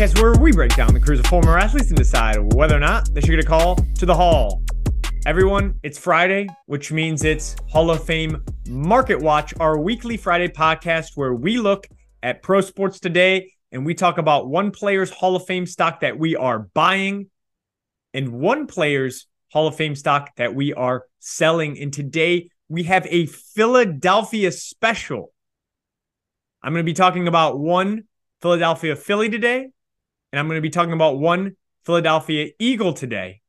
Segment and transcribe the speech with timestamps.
[0.00, 3.12] podcast where we break down the careers of former athletes and decide whether or not
[3.12, 4.62] they should get a call to the Hall.
[5.26, 11.16] Everyone, it's Friday, which means it's Hall of Fame Market Watch, our weekly Friday podcast
[11.16, 11.86] where we look
[12.22, 16.18] at pro sports today and we talk about one player's Hall of Fame stock that
[16.18, 17.28] we are buying
[18.14, 21.78] and one player's Hall of Fame stock that we are selling.
[21.78, 25.34] And today we have a Philadelphia special.
[26.62, 28.04] I'm going to be talking about one
[28.40, 29.68] Philadelphia Philly today,
[30.32, 33.40] and I'm going to be talking about one Philadelphia Eagle today.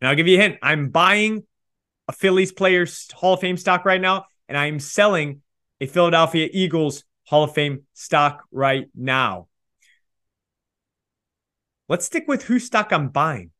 [0.00, 1.44] And I'll give you a hint I'm buying
[2.08, 5.42] a Phillies player's Hall of Fame stock right now, and I'm selling
[5.80, 9.46] a Philadelphia Eagles Hall of Fame stock right now.
[11.88, 13.50] Let's stick with whose stock I'm buying.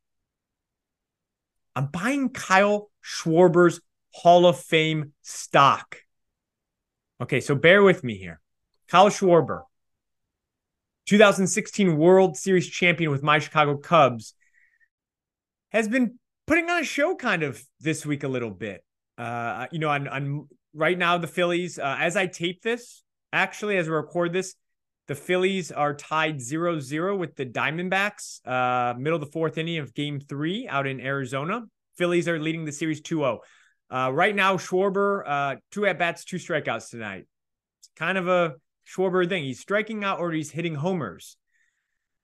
[1.75, 3.79] I'm buying Kyle Schwarber's
[4.13, 5.97] Hall of Fame stock.
[7.21, 8.41] Okay, so bear with me here.
[8.87, 9.63] Kyle Schwarber,
[11.11, 14.33] 2016 World Series champion with my Chicago Cubs,
[15.73, 16.17] has been
[16.47, 18.81] putting on a show kind of this week a little bit.
[19.17, 21.77] Uh, you know, I'm, I'm right now the Phillies.
[21.77, 24.55] Uh, as I tape this, actually, as we record this,
[25.09, 29.93] the Phillies are tied 0-0 with the Diamondbacks, uh, middle of the fourth inning of
[29.93, 31.63] Game Three out in Arizona.
[31.97, 33.39] Phillies are leading the series 2-0.
[33.89, 37.27] Uh, right now, Schwarber, uh, two at bats, two strikeouts tonight.
[37.81, 38.53] It's kind of a
[38.91, 39.43] Schwarber thing.
[39.43, 41.37] He's striking out or he's hitting homers.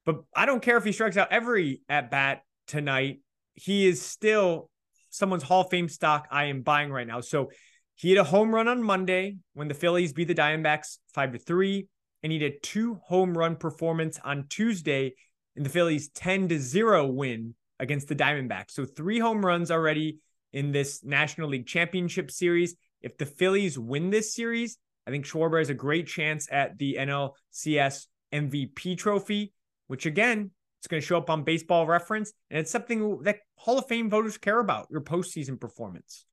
[0.05, 3.19] But I don't care if he strikes out every at bat tonight.
[3.55, 4.69] He is still
[5.09, 7.21] someone's Hall of Fame stock I am buying right now.
[7.21, 7.51] So
[7.95, 11.39] he had a home run on Monday when the Phillies beat the Diamondbacks five to
[11.39, 11.87] three,
[12.21, 15.13] and he did two home run performance on Tuesday
[15.55, 18.71] in the Phillies 10 to 0 win against the Diamondbacks.
[18.71, 20.19] So three home runs already
[20.53, 22.75] in this National League Championship Series.
[23.01, 24.77] If the Phillies win this series,
[25.07, 29.53] I think Schwarber has a great chance at the NLCS MVP trophy,
[29.87, 32.33] which again, it's going to show up on baseball reference.
[32.51, 36.25] And it's something that Hall of Fame voters care about your postseason performance.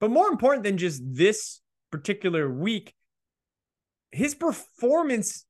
[0.00, 1.60] But more important than just this
[1.90, 2.94] particular week,
[4.10, 5.46] his performance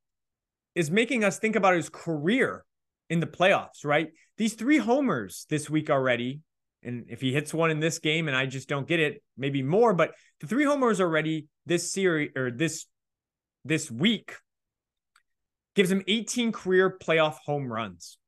[0.77, 2.65] is making us think about his career
[3.11, 4.11] in the playoffs, right?
[4.39, 6.41] These three homers this week already
[6.83, 9.63] and if he hits one in this game and I just don't get it, maybe
[9.63, 9.95] more.
[9.95, 12.87] But the three homers already this series or this
[13.65, 14.35] this week
[15.75, 18.19] gives him 18 career playoff home runs.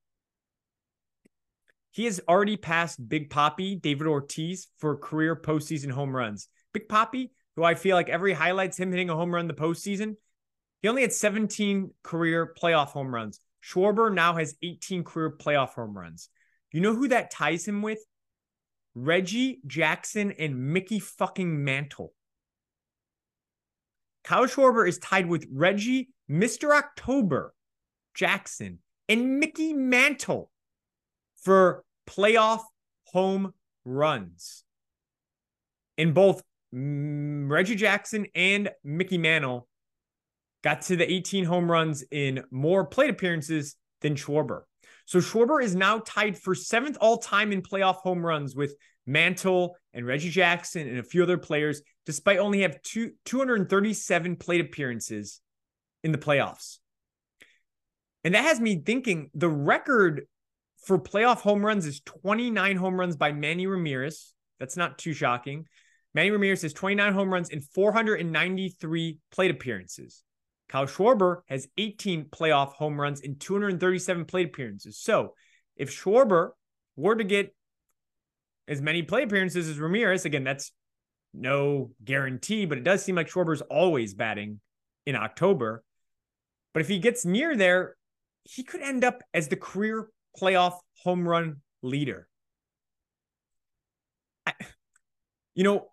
[1.90, 6.48] He has already passed Big Poppy, David Ortiz, for career postseason home runs.
[6.72, 10.16] Big Poppy, who I feel like every highlights him hitting a home run the postseason,
[10.82, 13.38] he only had 17 career playoff home runs.
[13.62, 16.28] Schwarber now has 18 career playoff home runs.
[16.72, 18.04] You know who that ties him with?
[18.94, 22.12] Reggie Jackson and Mickey fucking Mantle.
[24.22, 26.74] Kyle Schwarber is tied with Reggie, Mr.
[26.74, 27.54] October,
[28.14, 28.78] Jackson,
[29.08, 30.50] and Mickey Mantle
[31.36, 32.62] for playoff
[33.08, 33.52] home
[33.84, 34.64] runs.
[35.98, 39.68] And both Reggie Jackson and Mickey Mantle
[40.62, 44.62] got to the 18 home runs in more plate appearances than Schwarber.
[45.06, 48.74] So Schwarber is now tied for seventh all time in playoff home runs with
[49.06, 54.60] Mantle and Reggie Jackson and a few other players, despite only have two, 237 plate
[54.60, 55.40] appearances
[56.02, 56.78] in the playoffs.
[58.24, 60.26] And that has me thinking the record
[60.78, 64.32] for playoff home runs is 29 home runs by Manny Ramirez.
[64.58, 65.66] That's not too shocking.
[66.14, 70.22] Manny Ramirez has 29 home runs in 493 plate appearances.
[70.68, 74.98] Kyle Schwarber has 18 playoff home runs in 237 plate appearances.
[74.98, 75.34] So
[75.76, 76.50] if Schwarber
[76.96, 77.54] were to get
[78.66, 80.72] as many plate appearances as Ramirez, again, that's
[81.32, 84.60] no guarantee, but it does seem like Schwarber's always batting
[85.06, 85.82] in October.
[86.72, 87.96] But if he gets near there,
[88.44, 90.08] he could end up as the career
[90.40, 92.28] playoff home run leader.
[94.46, 94.54] I,
[95.54, 95.88] you know,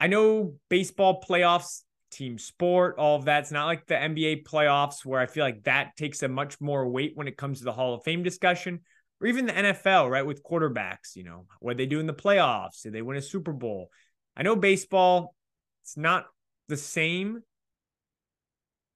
[0.00, 3.40] I know baseball playoffs team sport, all of that.
[3.40, 6.88] It's not like the NBA playoffs where I feel like that takes a much more
[6.88, 8.80] weight when it comes to the Hall of Fame discussion,
[9.20, 10.26] or even the NFL, right?
[10.26, 13.52] With quarterbacks, you know, what they do in the playoffs, did they win a Super
[13.52, 13.90] Bowl?
[14.36, 15.34] I know baseball,
[15.82, 16.26] it's not
[16.68, 17.42] the same,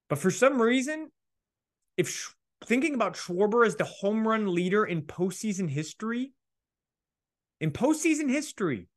[0.08, 1.10] but for some reason,
[1.96, 2.34] if
[2.64, 6.32] thinking about Schwarber as the home run leader in postseason history,
[7.60, 8.88] in postseason history,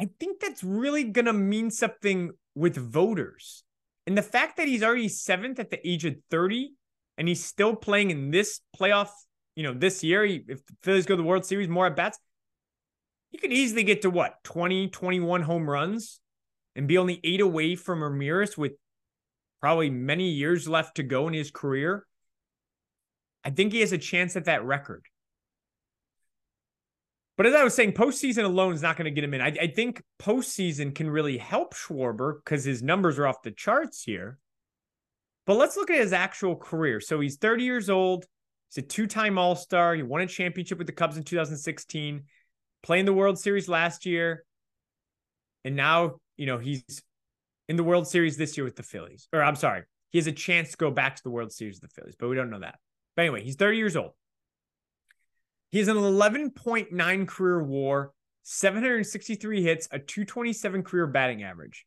[0.00, 3.64] I think that's really going to mean something with voters.
[4.06, 6.72] And the fact that he's already seventh at the age of 30
[7.18, 9.10] and he's still playing in this playoff,
[9.54, 11.96] you know, this year, he, if the Phillies go to the World Series, more at
[11.96, 12.18] bats,
[13.30, 16.20] he could easily get to what, 20, 21 home runs
[16.74, 18.72] and be only eight away from Ramirez with
[19.60, 22.06] probably many years left to go in his career.
[23.44, 25.04] I think he has a chance at that record.
[27.40, 29.40] But as I was saying, postseason alone is not going to get him in.
[29.40, 34.02] I, I think postseason can really help Schwarber because his numbers are off the charts
[34.02, 34.36] here.
[35.46, 37.00] But let's look at his actual career.
[37.00, 38.26] So he's 30 years old.
[38.68, 39.94] He's a two time All Star.
[39.94, 42.24] He won a championship with the Cubs in 2016,
[42.82, 44.44] playing the World Series last year.
[45.64, 46.84] And now, you know, he's
[47.70, 49.28] in the World Series this year with the Phillies.
[49.32, 51.90] Or I'm sorry, he has a chance to go back to the World Series with
[51.90, 52.78] the Phillies, but we don't know that.
[53.16, 54.12] But anyway, he's 30 years old.
[55.70, 58.12] He has an 11.9 career war,
[58.42, 61.86] 763 hits, a 227 career batting average.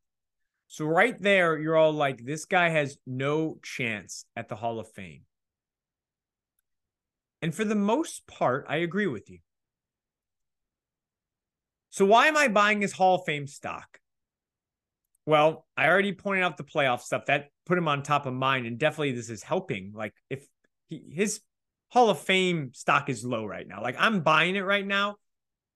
[0.68, 4.90] So right there, you're all like, this guy has no chance at the Hall of
[4.94, 5.24] Fame.
[7.42, 9.40] And for the most part, I agree with you.
[11.90, 14.00] So why am I buying his Hall of Fame stock?
[15.26, 18.66] Well, I already pointed out the playoff stuff that put him on top of mine,
[18.66, 19.92] and definitely this is helping.
[19.94, 20.46] Like if
[20.88, 21.42] he, his
[21.94, 23.80] Hall of Fame stock is low right now.
[23.80, 25.18] Like I'm buying it right now.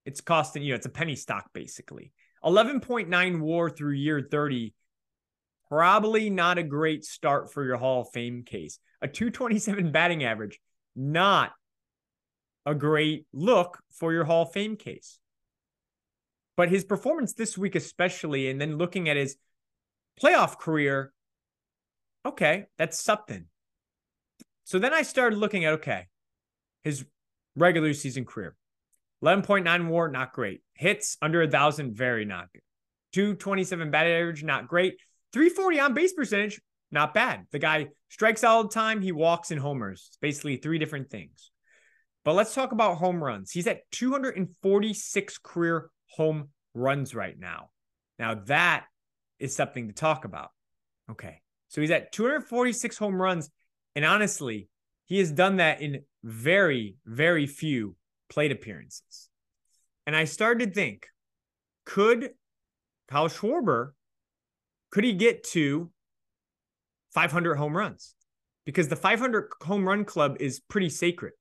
[0.04, 2.10] It's costing, you know, it's a penny stock basically.
[2.44, 4.74] 11.9 war through year 30.
[5.68, 8.80] Probably not a great start for your Hall of Fame case.
[9.00, 10.58] A 227 batting average,
[10.96, 11.52] not
[12.66, 15.20] a great look for your Hall of Fame case.
[16.56, 19.36] But his performance this week, especially, and then looking at his
[20.20, 21.12] playoff career,
[22.26, 23.44] okay, that's something.
[24.68, 26.08] So then I started looking at okay,
[26.82, 27.06] his
[27.56, 28.54] regular season career.
[29.24, 30.60] 11.9 war, not great.
[30.74, 32.60] Hits under a thousand, very not good.
[33.14, 35.00] 227 batting average, not great.
[35.32, 36.60] 340 on base percentage,
[36.90, 37.46] not bad.
[37.50, 39.00] The guy strikes all the time.
[39.00, 40.04] He walks in homers.
[40.08, 41.50] It's basically three different things.
[42.26, 43.50] But let's talk about home runs.
[43.50, 47.70] He's at 246 career home runs right now.
[48.18, 48.84] Now, that
[49.38, 50.50] is something to talk about.
[51.10, 51.40] Okay.
[51.68, 53.48] So he's at 246 home runs
[53.94, 54.68] and honestly,
[55.06, 57.96] he has done that in very, very few
[58.28, 59.28] plate appearances.
[60.06, 61.06] And I started to think,
[61.84, 62.30] could
[63.08, 63.92] Kyle Schwarber,
[64.90, 65.90] could he get to
[67.12, 68.14] 500 home runs?
[68.64, 71.32] Because the 500 home run club is pretty sacred,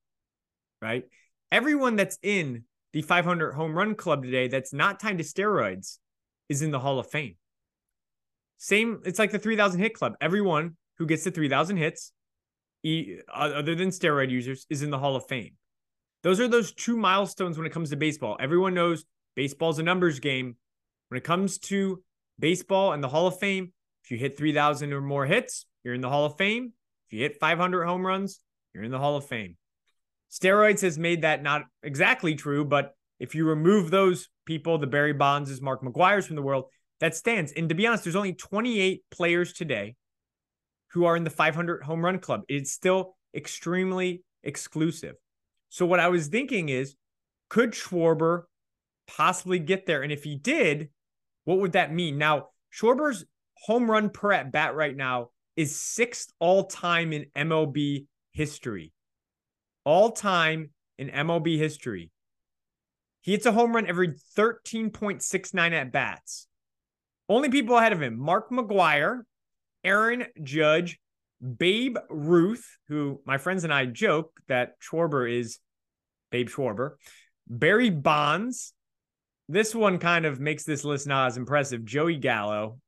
[0.82, 1.04] right?
[1.52, 5.98] Everyone that's in the 500 home run club today that's not tied to steroids
[6.50, 7.36] is in the Hall of Fame.
[8.58, 10.14] Same, it's like the 3000 hit club.
[10.22, 12.12] Everyone who gets to 3000 hits
[13.34, 15.54] other than steroid users, is in the Hall of Fame.
[16.24, 18.38] Those are those two milestones when it comes to baseball.
[18.40, 20.56] Everyone knows baseball's a numbers game.
[21.10, 22.04] When it comes to
[22.40, 23.72] baseball and the Hall of Fame,
[24.04, 26.74] if you hit 3,000 or more hits, you're in the Hall of Fame.
[27.08, 28.42] If you hit 500 home runs,
[28.74, 29.56] you're in the Hall of Fame.
[30.32, 35.14] Steroids has made that not exactly true, but if you remove those people, the Barry
[35.14, 36.66] Bonds, Mark McGwire's from the world,
[37.00, 37.52] that stands.
[37.54, 39.96] And to be honest, there's only 28 players today
[40.92, 42.42] who are in the 500 home run club.
[42.48, 45.16] It's still extremely exclusive.
[45.70, 46.96] So what I was thinking is,
[47.50, 48.44] could Schwarber
[49.08, 50.02] possibly get there?
[50.02, 50.90] And if he did,
[51.46, 52.18] what would that mean?
[52.18, 53.26] Now, Schwarber's
[53.66, 58.94] home run per at bat right now is sixth all time in MLB history.
[59.84, 62.12] All time in MLB history.
[63.22, 66.48] He hits a home run every 13.69 at bats.
[67.28, 69.24] Only people ahead of him Mark McGwire,
[69.88, 71.00] Aaron Judge,
[71.58, 75.60] Babe Ruth, who my friends and I joke that Schwarber is
[76.30, 76.96] Babe Schwarber,
[77.48, 78.74] Barry Bonds.
[79.48, 81.86] This one kind of makes this list not as impressive.
[81.86, 82.80] Joey Gallo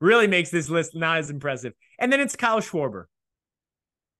[0.00, 1.72] really makes this list not as impressive.
[1.98, 3.04] And then it's Kyle Schwarber.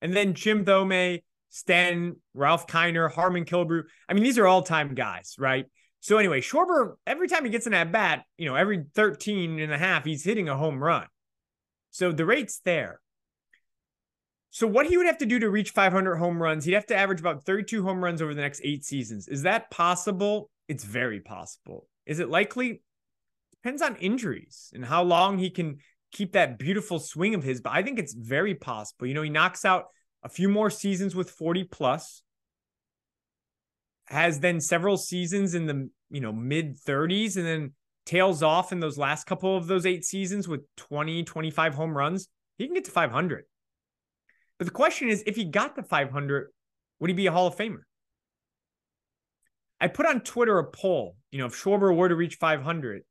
[0.00, 3.82] And then Jim Thome, Stan, Ralph Kiner, Harmon Killebrew.
[4.08, 5.66] I mean, these are all time guys, right?
[6.04, 9.72] So anyway, Schwarber, every time he gets in that bat, you know, every 13 and
[9.72, 11.06] a half, he's hitting a home run.
[11.92, 13.00] So the rate's there.
[14.50, 16.94] So what he would have to do to reach 500 home runs, he'd have to
[16.94, 19.28] average about 32 home runs over the next eight seasons.
[19.28, 20.50] Is that possible?
[20.68, 21.88] It's very possible.
[22.04, 22.82] Is it likely?
[23.62, 25.78] Depends on injuries and how long he can
[26.12, 27.62] keep that beautiful swing of his.
[27.62, 29.06] But I think it's very possible.
[29.06, 29.86] You know, he knocks out
[30.22, 32.20] a few more seasons with 40 plus
[34.06, 37.72] has then several seasons in the you know mid 30s and then
[38.06, 42.28] tails off in those last couple of those eight seasons with 20 25 home runs
[42.58, 43.44] he can get to 500
[44.58, 46.48] but the question is if he got to 500
[47.00, 47.82] would he be a hall of famer?
[49.80, 53.02] I put on twitter a poll you know if schwarber were to reach 500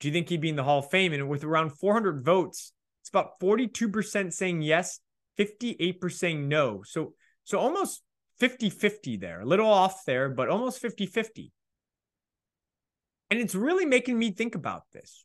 [0.00, 1.12] do you think he'd be in the hall of fame?
[1.12, 5.00] And with around 400 votes it's about 42% saying yes
[5.38, 6.82] 58% saying no.
[6.84, 7.14] So
[7.44, 8.02] so almost
[8.38, 11.52] 50 50 there, a little off there, but almost 50 50.
[13.30, 15.24] And it's really making me think about this.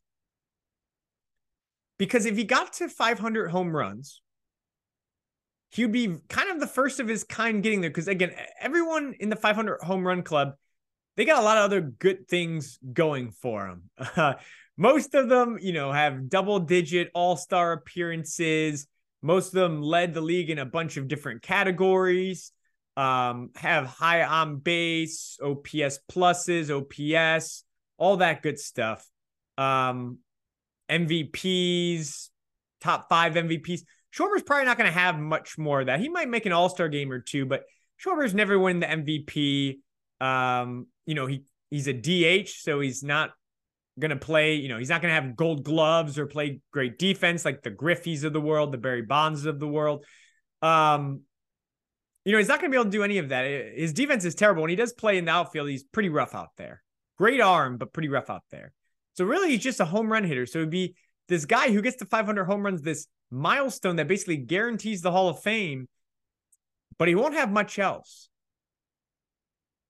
[1.97, 4.21] Because if he got to 500 home runs,
[5.69, 7.89] he would be kind of the first of his kind getting there.
[7.89, 10.53] Because again, everyone in the 500 home run club,
[11.15, 14.35] they got a lot of other good things going for them.
[14.77, 18.87] Most of them, you know, have double digit all star appearances.
[19.21, 22.51] Most of them led the league in a bunch of different categories.
[22.97, 27.63] Um, have high on base, OPS pluses, OPS,
[27.97, 29.07] all that good stuff.
[29.57, 30.19] Um,
[30.89, 32.29] MVPs,
[32.81, 33.81] top five MVPs.
[34.11, 36.01] Schwarber's probably not going to have much more of that.
[36.01, 37.63] He might make an All Star game or two, but
[37.97, 39.79] Schwarber's never win the MVP.
[40.19, 43.31] Um, you know, he he's a DH, so he's not
[43.99, 44.55] going to play.
[44.55, 47.71] You know, he's not going to have Gold Gloves or play great defense like the
[47.71, 50.05] Griffeys of the world, the Barry Bonds of the world.
[50.61, 51.21] Um,
[52.25, 53.45] you know, he's not going to be able to do any of that.
[53.75, 54.61] His defense is terrible.
[54.61, 56.83] When he does play in the outfield, he's pretty rough out there.
[57.17, 58.73] Great arm, but pretty rough out there.
[59.13, 60.45] So really, he's just a home run hitter.
[60.45, 60.95] So it'd be
[61.27, 65.29] this guy who gets to 500 home runs, this milestone that basically guarantees the Hall
[65.29, 65.87] of Fame,
[66.97, 68.29] but he won't have much else.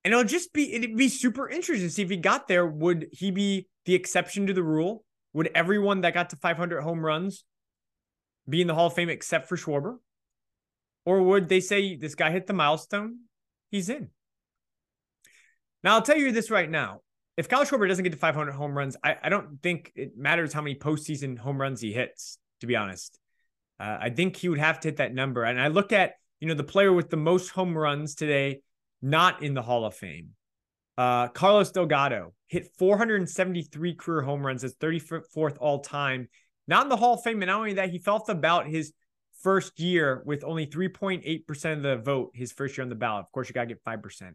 [0.04, 2.66] And it'll just be it'd be super interesting to see if he got there.
[2.66, 5.04] Would he be the exception to the rule?
[5.34, 7.44] Would everyone that got to 500 home runs
[8.50, 9.98] be in the Hall of Fame except for Schwarber?
[11.06, 13.20] Or would they say this guy hit the milestone?
[13.70, 14.10] He's in.
[15.84, 17.02] Now, I'll tell you this right now.
[17.38, 20.54] If Kyle Schwarber doesn't get to 500 home runs, I, I don't think it matters
[20.54, 23.18] how many postseason home runs he hits, to be honest.
[23.80, 25.44] Uh, I think he would have to hit that number.
[25.44, 28.62] And I look at, you know, the player with the most home runs today,
[29.02, 30.32] not in the Hall of Fame.
[30.98, 36.28] Uh, Carlos Delgado hit 473 career home runs as 34th all time.
[36.68, 37.42] Not in the Hall of Fame.
[37.42, 38.94] And not only that, he felt about his
[39.44, 43.26] first year with only 3.8% of the vote his first year on the ballot.
[43.26, 44.34] Of course, you got to get 5%.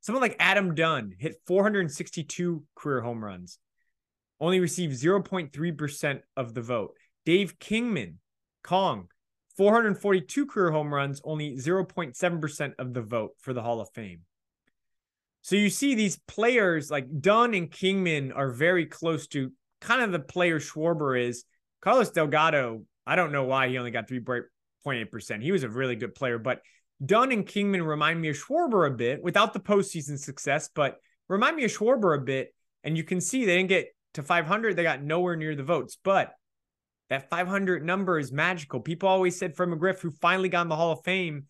[0.00, 3.58] Someone like Adam Dunn hit 462 career home runs,
[4.40, 6.94] only received 0.3% of the vote.
[7.24, 8.18] Dave Kingman,
[8.62, 9.08] Kong,
[9.56, 14.20] 442 career home runs, only 0.7% of the vote for the Hall of Fame.
[15.42, 20.12] So you see these players like Dunn and Kingman are very close to kind of
[20.12, 21.44] the player Schwarber is.
[21.80, 25.42] Carlos Delgado I don't know why he only got 3.8%.
[25.42, 26.60] He was a really good player, but
[27.04, 30.96] Dunn and Kingman remind me of Schwarber a bit without the postseason success, but
[31.28, 32.54] remind me of Schwarber a bit.
[32.82, 34.76] And you can see they didn't get to 500.
[34.76, 36.34] They got nowhere near the votes, but
[37.10, 38.80] that 500 number is magical.
[38.80, 41.46] People always said for McGriff, who finally got in the Hall of Fame,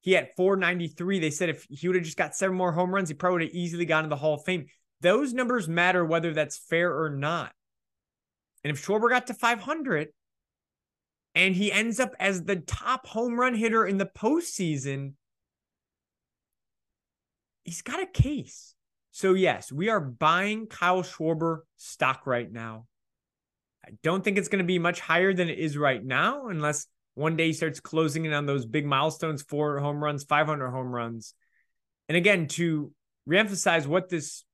[0.00, 1.18] he had 493.
[1.18, 3.48] They said if he would have just got seven more home runs, he probably would
[3.48, 4.66] have easily gotten in the Hall of Fame.
[5.00, 7.52] Those numbers matter whether that's fair or not.
[8.64, 10.08] And if Schwarber got to 500,
[11.34, 15.14] and he ends up as the top home run hitter in the postseason,
[17.64, 18.74] he's got a case.
[19.12, 22.86] So, yes, we are buying Kyle Schwarber stock right now.
[23.84, 26.86] I don't think it's going to be much higher than it is right now, unless
[27.14, 30.92] one day he starts closing in on those big milestones four home runs, 500 home
[30.92, 31.34] runs.
[32.08, 32.92] And again, to
[33.28, 34.44] reemphasize what this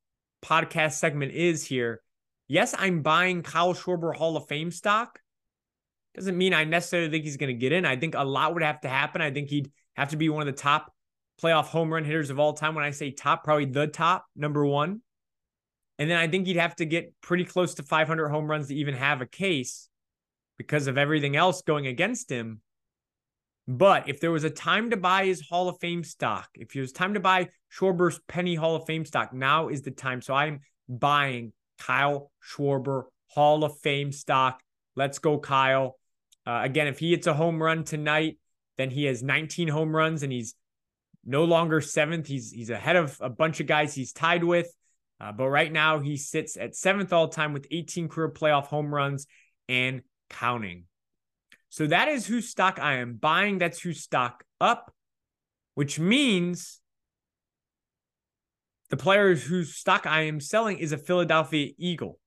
[0.44, 2.00] podcast segment is here,
[2.48, 5.18] yes, I'm buying Kyle Schwarber Hall of Fame stock
[6.16, 7.84] doesn't mean I necessarily think he's going to get in.
[7.84, 9.20] I think a lot would have to happen.
[9.20, 10.92] I think he'd have to be one of the top
[11.42, 12.74] playoff home run hitters of all time.
[12.74, 15.02] When I say top, probably the top, number one.
[15.98, 18.74] And then I think he'd have to get pretty close to 500 home runs to
[18.74, 19.88] even have a case
[20.58, 22.60] because of everything else going against him.
[23.68, 26.80] But if there was a time to buy his Hall of Fame stock, if it
[26.80, 30.22] was time to buy Schwarber's penny Hall of Fame stock, now is the time.
[30.22, 34.62] So I'm buying Kyle Schwarber Hall of Fame stock.
[34.94, 35.98] Let's go, Kyle.
[36.46, 38.38] Uh, again, if he hits a home run tonight,
[38.78, 40.54] then he has 19 home runs and he's
[41.24, 42.26] no longer seventh.
[42.26, 44.72] He's he's ahead of a bunch of guys he's tied with.
[45.20, 48.94] Uh, but right now he sits at seventh all time with 18 career playoff home
[48.94, 49.26] runs
[49.68, 50.84] and counting.
[51.68, 53.58] So that is whose stock I am buying.
[53.58, 54.94] That's whose stock up,
[55.74, 56.80] which means
[58.90, 62.18] the player whose stock I am selling is a Philadelphia Eagle.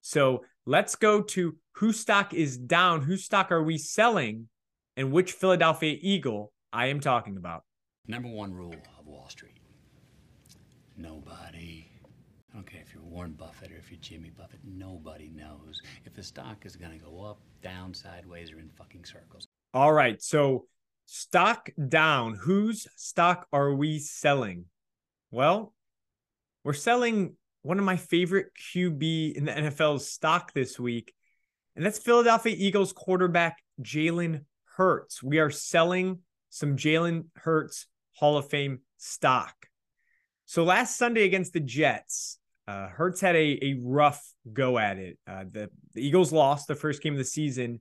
[0.00, 4.48] So let's go to whose stock is down, whose stock are we selling,
[4.96, 7.62] and which Philadelphia Eagle I am talking about.
[8.06, 9.62] Number one rule of Wall Street
[10.96, 11.86] nobody.
[12.50, 16.14] I don't care if you're Warren Buffett or if you're Jimmy Buffett, nobody knows if
[16.14, 19.46] the stock is going to go up, down, sideways, or in fucking circles.
[19.72, 20.20] All right.
[20.22, 20.66] So,
[21.06, 22.34] stock down.
[22.34, 24.66] Whose stock are we selling?
[25.30, 25.72] Well,
[26.62, 31.14] we're selling one of my favorite QB in the NFL's stock this week,
[31.76, 34.44] and that's Philadelphia Eagles quarterback Jalen
[34.76, 35.22] Hurts.
[35.22, 39.54] We are selling some Jalen Hurts Hall of Fame stock.
[40.44, 42.38] So last Sunday against the Jets,
[42.68, 45.18] Uh, Hurts had a, a rough go at it.
[45.26, 47.80] Uh, the, the Eagles lost the first game of the season.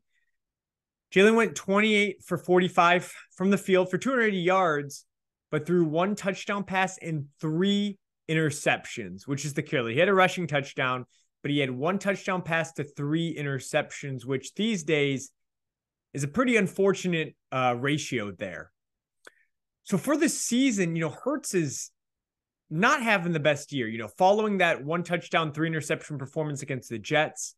[1.13, 5.05] Jalen went 28 for 45 from the field for 280 yards,
[5.51, 7.97] but threw one touchdown pass and three
[8.29, 9.89] interceptions, which is the killer.
[9.89, 11.05] He had a rushing touchdown,
[11.41, 15.31] but he had one touchdown pass to three interceptions, which these days
[16.13, 18.71] is a pretty unfortunate uh, ratio there.
[19.83, 21.91] So for this season, you know, Hurts is
[22.69, 23.87] not having the best year.
[23.87, 27.55] You know, following that one touchdown, three interception performance against the Jets,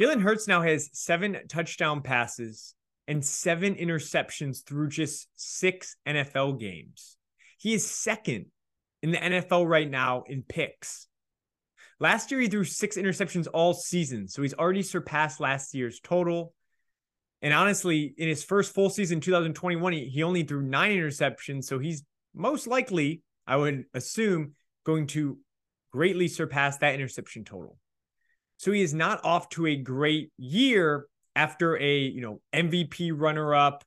[0.00, 2.74] Jalen Hurts now has seven touchdown passes
[3.06, 7.16] and seven interceptions through just six NFL games.
[7.58, 8.46] He is second
[9.02, 11.08] in the NFL right now in picks.
[11.98, 14.28] Last year, he threw six interceptions all season.
[14.28, 16.52] So he's already surpassed last year's total.
[17.42, 21.64] And honestly, in his first full season, 2021, he, only threw nine interceptions.
[21.64, 22.04] So he's
[22.34, 24.54] most likely, I would assume,
[24.84, 25.38] going to
[25.92, 27.78] greatly surpass that interception total.
[28.56, 33.54] So he is not off to a great year after a, you know, MVP runner
[33.54, 33.84] up,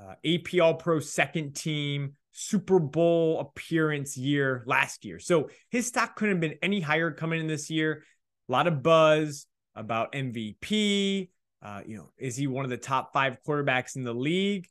[0.00, 5.18] uh, AP All Pro second team, Super Bowl appearance year last year.
[5.18, 8.02] So his stock couldn't have been any higher coming in this year.
[8.48, 11.28] A lot of buzz about MVP.
[11.62, 14.66] Uh, you know, is he one of the top five quarterbacks in the league?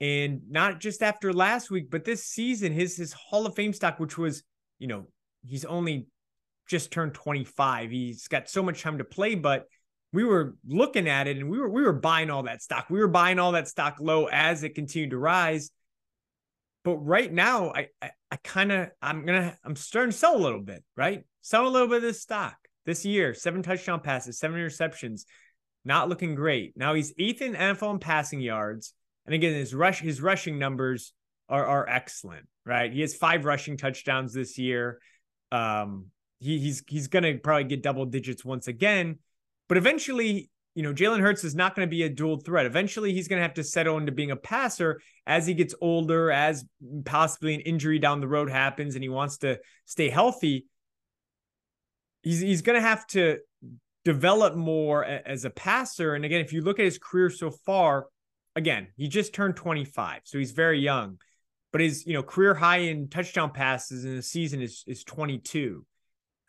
[0.00, 3.98] And not just after last week, but this season, his his Hall of Fame stock,
[3.98, 4.42] which was,
[4.78, 5.06] you know,
[5.44, 6.06] he's only
[6.68, 7.90] just turned 25.
[7.90, 9.64] He's got so much time to play, but
[10.12, 12.86] we were looking at it and we were we were buying all that stock.
[12.90, 15.70] We were buying all that stock low as it continued to rise.
[16.88, 20.40] But right now, I I, I kind of I'm gonna I'm starting to sell a
[20.40, 21.22] little bit, right?
[21.42, 23.34] Sell a little bit of this stock this year.
[23.34, 25.26] Seven touchdown passes, seven interceptions,
[25.84, 26.78] not looking great.
[26.78, 28.94] Now he's eighth in NFL in passing yards,
[29.26, 31.12] and again his rush his rushing numbers
[31.50, 32.90] are are excellent, right?
[32.90, 34.98] He has five rushing touchdowns this year.
[35.52, 36.06] Um,
[36.40, 39.18] he, he's he's gonna probably get double digits once again,
[39.68, 42.64] but eventually, you know, Jalen Hurts is not going to be a dual threat.
[42.64, 46.30] Eventually, he's going to have to settle into being a passer as he gets older,
[46.30, 46.64] as
[47.04, 50.66] possibly an injury down the road happens, and he wants to stay healthy.
[52.22, 53.38] He's he's going to have to
[54.04, 56.14] develop more as a passer.
[56.14, 58.06] And again, if you look at his career so far,
[58.54, 61.18] again, he just turned 25, so he's very young.
[61.72, 65.84] But his, you know, career high in touchdown passes in a season is is 22.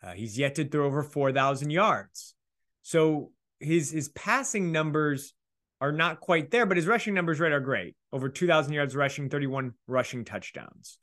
[0.04, 2.36] Uh, he's yet to throw over 4,000 yards.
[2.82, 5.34] So his his passing numbers
[5.80, 7.94] are not quite there, but his rushing numbers right are great.
[8.12, 10.98] Over 2,000 yards rushing, 31 rushing touchdowns.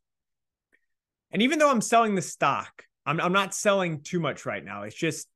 [1.31, 4.83] And even though I'm selling the stock, I'm, I'm not selling too much right now.
[4.83, 5.27] It's just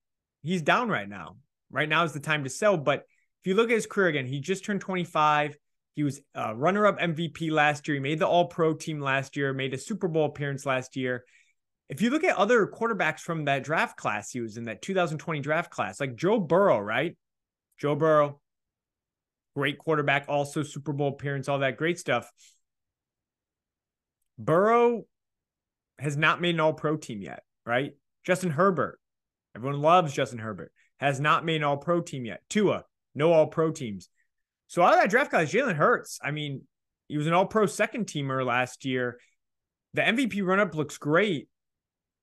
[0.43, 1.38] he's down right now.
[1.71, 2.77] Right now is the time to sell.
[2.77, 3.05] But
[3.41, 5.57] if you look at his career again, he just turned 25.
[5.95, 7.95] He was a runner up MVP last year.
[7.95, 11.23] He made the All Pro team last year, made a Super Bowl appearance last year.
[11.91, 15.41] If you look at other quarterbacks from that draft class he was in, that 2020
[15.41, 17.17] draft class, like Joe Burrow, right?
[17.77, 18.39] Joe Burrow,
[19.58, 22.32] great quarterback, also Super Bowl appearance, all that great stuff.
[24.39, 25.04] Burrow
[25.99, 27.91] has not made an all pro team yet, right?
[28.23, 28.97] Justin Herbert,
[29.54, 32.41] everyone loves Justin Herbert, has not made an all pro team yet.
[32.49, 34.08] Tua, no all pro teams.
[34.67, 36.62] So out of that draft class, Jalen Hurts, I mean,
[37.10, 39.19] he was an all pro second teamer last year.
[39.93, 41.49] The MVP run up looks great.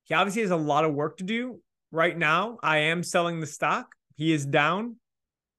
[0.08, 1.60] He obviously has a lot of work to do
[1.92, 2.58] right now.
[2.62, 3.94] I am selling the stock.
[4.16, 4.96] He is down,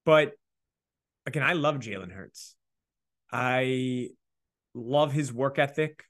[0.06, 0.34] but
[1.26, 2.56] again, I love Jalen Hurts.
[3.32, 4.10] I
[4.74, 6.04] love his work ethic.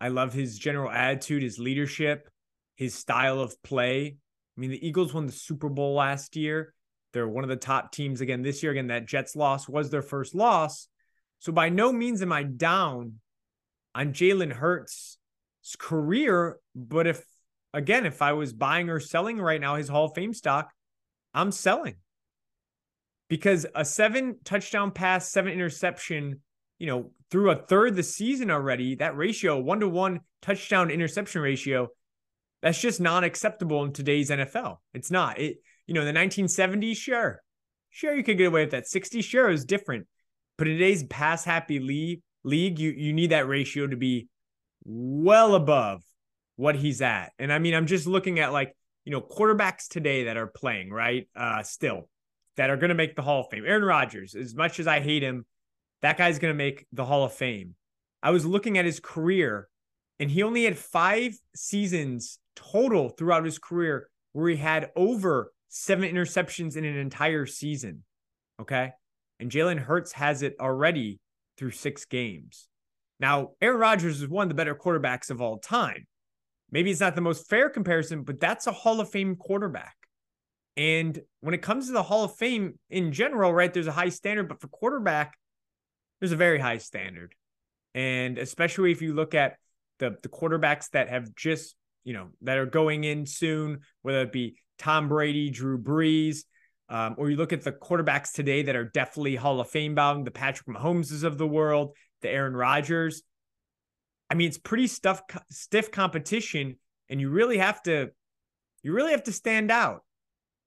[0.00, 2.28] I love his general attitude, his leadership,
[2.76, 4.16] his style of play.
[4.56, 6.74] I mean, the Eagles won the Super Bowl last year.
[7.12, 8.72] They're one of the top teams again this year.
[8.72, 10.88] Again, that Jets loss was their first loss.
[11.38, 13.20] So by no means am I down
[13.94, 15.18] on Jalen Hurts'
[15.78, 16.58] career.
[16.74, 17.24] But if
[17.72, 20.72] again, if I was buying or selling right now his Hall of Fame stock,
[21.34, 21.96] I'm selling
[23.28, 26.40] because a seven touchdown pass, seven interception,
[26.78, 31.42] you know, through a third the season already, that ratio, one to one touchdown interception
[31.42, 31.88] ratio,
[32.62, 34.78] that's just not acceptable in today's NFL.
[34.94, 35.38] It's not.
[35.38, 37.42] It, you know, the 1970s, sure.
[37.90, 38.86] Sure, you could get away with that.
[38.86, 40.06] 60, sure, is different.
[40.56, 44.28] But in today's pass happy league, league, you you need that ratio to be
[44.84, 46.02] well above
[46.58, 47.32] what he's at.
[47.38, 50.90] And I mean, I'm just looking at like, you know, quarterbacks today that are playing,
[50.90, 51.28] right?
[51.34, 52.08] Uh still
[52.56, 53.64] that are going to make the Hall of Fame.
[53.64, 55.46] Aaron Rodgers, as much as I hate him,
[56.02, 57.76] that guy's going to make the Hall of Fame.
[58.20, 59.68] I was looking at his career
[60.18, 66.08] and he only had 5 seasons total throughout his career where he had over 7
[66.08, 68.02] interceptions in an entire season.
[68.60, 68.90] Okay?
[69.38, 71.20] And Jalen Hurts has it already
[71.56, 72.66] through 6 games.
[73.20, 76.08] Now, Aaron Rodgers is one of the better quarterbacks of all time.
[76.70, 79.94] Maybe it's not the most fair comparison, but that's a Hall of Fame quarterback.
[80.76, 84.10] And when it comes to the Hall of Fame in general, right, there's a high
[84.10, 85.36] standard, but for quarterback,
[86.20, 87.34] there's a very high standard.
[87.94, 89.56] And especially if you look at
[89.98, 94.32] the the quarterbacks that have just, you know, that are going in soon, whether it
[94.32, 96.44] be Tom Brady, Drew Brees,
[96.88, 100.26] um, or you look at the quarterbacks today that are definitely Hall of Fame bound,
[100.26, 103.22] the Patrick Mahomeses of the world, the Aaron Rodgers.
[104.30, 106.76] I mean, it's pretty stuff, stiff competition,
[107.08, 108.10] and you really have to,
[108.82, 110.04] you really have to stand out.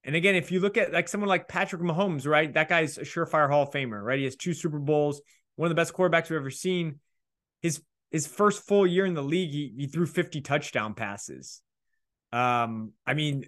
[0.03, 2.51] And again, if you look at like someone like Patrick Mahomes, right?
[2.53, 4.17] That guy's a surefire Hall of Famer, right?
[4.17, 5.21] He has two Super Bowls,
[5.55, 6.99] one of the best quarterbacks we've ever seen.
[7.61, 11.61] His his first full year in the league, he, he threw 50 touchdown passes.
[12.33, 13.45] Um, I mean,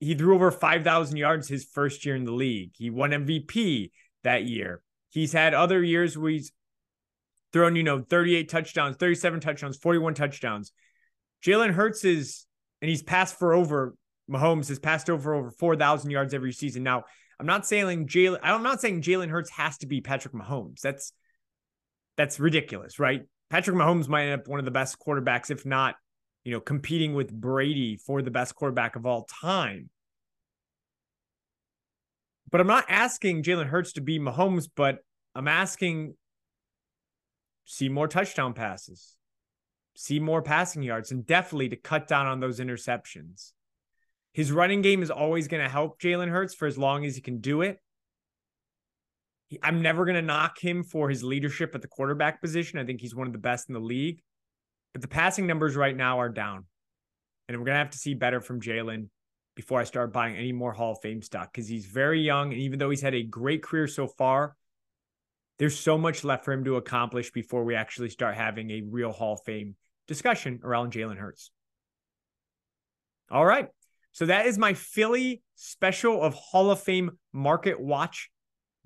[0.00, 2.72] he threw over 5,000 yards his first year in the league.
[2.76, 3.90] He won MVP
[4.24, 4.82] that year.
[5.10, 6.50] He's had other years where he's
[7.52, 10.72] thrown, you know, 38 touchdowns, 37 touchdowns, 41 touchdowns.
[11.44, 12.46] Jalen Hurts is,
[12.80, 13.94] and he's passed for over,
[14.30, 16.82] Mahomes has passed over over 4,000 yards every season.
[16.82, 17.04] Now,
[17.38, 20.80] I'm not saying Jalen, I'm not saying Jalen Hurts has to be Patrick Mahomes.
[20.80, 21.12] That's,
[22.16, 23.22] that's ridiculous, right?
[23.48, 25.96] Patrick Mahomes might end up one of the best quarterbacks, if not,
[26.44, 29.90] you know, competing with Brady for the best quarterback of all time.
[32.50, 34.98] But I'm not asking Jalen Hurts to be Mahomes, but
[35.34, 36.14] I'm asking
[37.70, 39.14] see more touchdown passes,
[39.94, 43.52] see more passing yards, and definitely to cut down on those interceptions.
[44.32, 47.20] His running game is always going to help Jalen Hurts for as long as he
[47.20, 47.78] can do it.
[49.62, 52.80] I'm never going to knock him for his leadership at the quarterback position.
[52.80, 54.20] I think he's one of the best in the league.
[54.92, 56.66] But the passing numbers right now are down.
[57.48, 59.08] And we're going to have to see better from Jalen
[59.54, 62.52] before I start buying any more Hall of Fame stock because he's very young.
[62.52, 64.56] And even though he's had a great career so far,
[65.60, 69.12] there's so much left for him to accomplish before we actually start having a real
[69.12, 69.76] Hall of Fame
[70.08, 71.50] discussion around Jalen Hurts.
[73.30, 73.68] All right.
[74.10, 78.30] So that is my Philly special of Hall of Fame Market Watch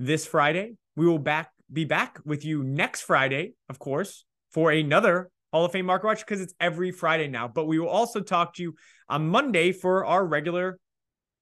[0.01, 0.75] this Friday.
[0.97, 5.71] We will back be back with you next Friday, of course, for another Hall of
[5.71, 7.47] Fame Market Watch because it's every Friday now.
[7.47, 8.75] But we will also talk to you
[9.09, 10.81] on Monday for our regular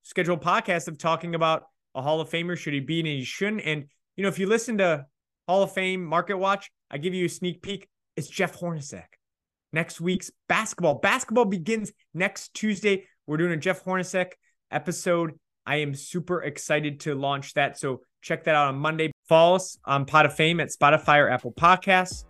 [0.03, 1.63] scheduled podcast of talking about
[1.95, 2.55] a Hall of Famer.
[2.55, 3.63] Should he be and he shouldn't?
[3.65, 5.07] And, you know, if you listen to
[5.49, 7.89] Hall of Fame Market Watch, I give you a sneak peek.
[8.17, 9.05] It's Jeff Hornacek.
[9.73, 10.97] Next week's basketball.
[10.97, 13.07] Basketball begins next Tuesday.
[13.27, 14.33] We're doing a Jeff Hornacek
[14.71, 15.33] episode.
[15.67, 17.79] I am super excited to launch that.
[17.79, 19.11] So check that out on Monday.
[19.29, 22.25] Follow us on Pot of Fame at Spotify or Apple Podcasts.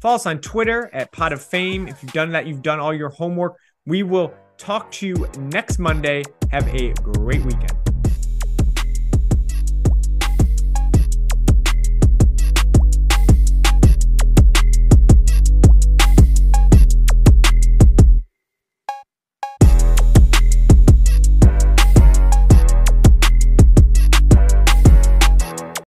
[0.00, 1.88] Follow us on Twitter at Pot of Fame.
[1.88, 3.56] If you've done that, you've done all your homework.
[3.86, 6.24] We will talk to you next Monday.
[6.50, 7.87] Have a great weekend.